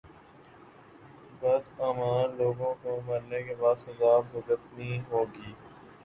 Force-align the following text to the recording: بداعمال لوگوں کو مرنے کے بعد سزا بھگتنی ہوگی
بداعمال 1.41 2.31
لوگوں 2.37 2.73
کو 2.83 2.99
مرنے 3.05 3.41
کے 3.43 3.55
بعد 3.55 3.75
سزا 3.85 4.17
بھگتنی 4.31 4.99
ہوگی 5.11 5.53